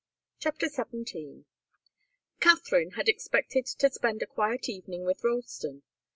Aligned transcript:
CHAPTER 0.39 0.67
XVII. 0.67 1.45
Katharine 2.39 2.91
had 2.95 3.07
expected 3.07 3.67
to 3.67 3.89
spend 3.91 4.23
a 4.23 4.25
quiet 4.25 4.67
evening 4.67 5.05
with 5.05 5.23
Ralston. 5.23 5.83